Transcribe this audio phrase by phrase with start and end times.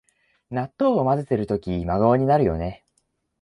[0.49, 2.87] 納豆をまぜてるとき真顔になるよね